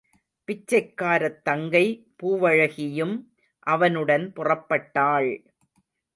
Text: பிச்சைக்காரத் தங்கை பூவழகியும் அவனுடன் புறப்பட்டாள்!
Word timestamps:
பிச்சைக்காரத் 0.47 1.43
தங்கை 1.43 1.83
பூவழகியும் 2.19 3.15
அவனுடன் 3.67 4.33
புறப்பட்டாள்! 4.33 5.31